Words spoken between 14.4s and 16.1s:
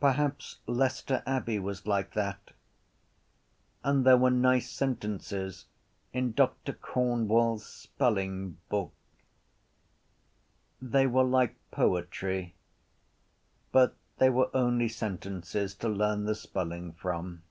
only sentences to